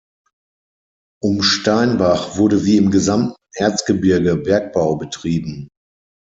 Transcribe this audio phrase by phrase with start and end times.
[1.21, 5.69] Um Steinbach wurde wie im gesamten Erzgebirge Bergbau betrieben.